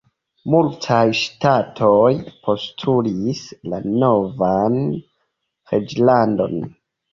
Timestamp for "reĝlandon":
5.75-6.61